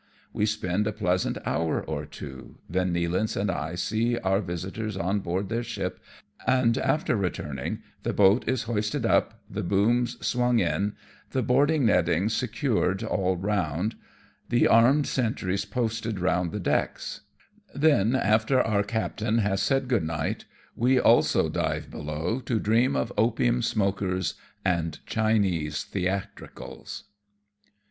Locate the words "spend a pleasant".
0.47-1.37